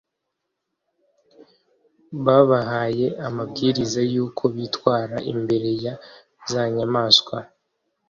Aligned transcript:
babahayeamabwiriza 2.25 4.01
y’uko 4.11 4.43
bitwara 4.55 5.15
imbere 5.33 5.69
ya 5.83 5.93
za 6.51 6.63
nyamaswa 6.75 7.37